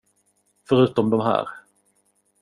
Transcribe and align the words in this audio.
Förutom 0.69 1.09
de 1.09 1.19
här. 1.21 1.47